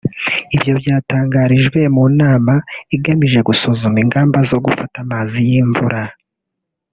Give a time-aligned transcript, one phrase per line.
[0.55, 2.53] Ibyo byatangarijwe mu nama
[2.95, 6.01] igamije gusuzuma ingamba zo gufata amazi y’imvura